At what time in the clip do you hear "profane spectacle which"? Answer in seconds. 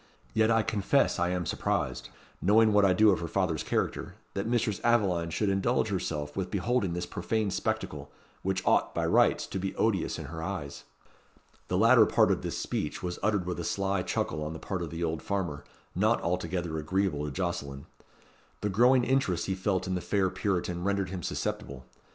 7.05-8.65